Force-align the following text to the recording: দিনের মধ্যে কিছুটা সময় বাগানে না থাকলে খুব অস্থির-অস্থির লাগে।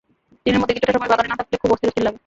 দিনের 0.43 0.59
মধ্যে 0.61 0.75
কিছুটা 0.75 0.95
সময় 0.95 1.11
বাগানে 1.11 1.29
না 1.31 1.37
থাকলে 1.39 1.61
খুব 1.61 1.71
অস্থির-অস্থির 1.73 2.05
লাগে। 2.07 2.19